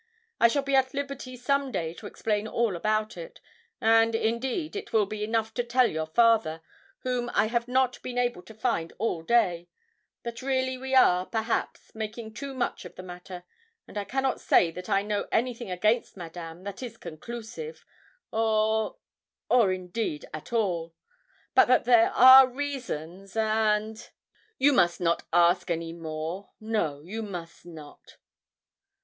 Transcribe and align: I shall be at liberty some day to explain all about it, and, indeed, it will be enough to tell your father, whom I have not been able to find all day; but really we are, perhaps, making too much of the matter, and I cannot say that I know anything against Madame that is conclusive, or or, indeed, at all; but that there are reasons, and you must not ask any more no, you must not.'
I 0.39 0.47
shall 0.47 0.63
be 0.63 0.73
at 0.75 0.95
liberty 0.95 1.37
some 1.37 1.71
day 1.71 1.93
to 1.93 2.07
explain 2.07 2.47
all 2.47 2.75
about 2.75 3.17
it, 3.17 3.39
and, 3.79 4.15
indeed, 4.15 4.75
it 4.75 4.91
will 4.91 5.05
be 5.05 5.23
enough 5.23 5.53
to 5.53 5.63
tell 5.63 5.85
your 5.85 6.07
father, 6.07 6.61
whom 7.03 7.29
I 7.35 7.45
have 7.49 7.67
not 7.67 8.01
been 8.01 8.17
able 8.17 8.41
to 8.41 8.55
find 8.55 8.93
all 8.97 9.21
day; 9.21 9.69
but 10.23 10.41
really 10.41 10.75
we 10.75 10.95
are, 10.95 11.27
perhaps, 11.27 11.93
making 11.93 12.33
too 12.33 12.55
much 12.55 12.83
of 12.83 12.95
the 12.95 13.03
matter, 13.03 13.43
and 13.87 13.95
I 13.95 14.03
cannot 14.03 14.41
say 14.41 14.71
that 14.71 14.89
I 14.89 15.03
know 15.03 15.27
anything 15.31 15.69
against 15.69 16.17
Madame 16.17 16.63
that 16.63 16.81
is 16.81 16.97
conclusive, 16.97 17.85
or 18.31 18.97
or, 19.51 19.71
indeed, 19.71 20.25
at 20.33 20.51
all; 20.51 20.95
but 21.53 21.65
that 21.67 21.85
there 21.85 22.09
are 22.13 22.47
reasons, 22.47 23.35
and 23.37 24.09
you 24.57 24.73
must 24.73 24.99
not 24.99 25.27
ask 25.31 25.69
any 25.69 25.93
more 25.93 26.49
no, 26.59 27.01
you 27.01 27.21
must 27.21 27.67
not.' 27.67 28.17